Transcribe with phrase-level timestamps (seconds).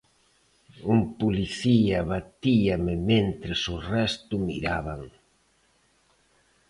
[0.93, 5.01] Un policía batíame mentres o resto miraban.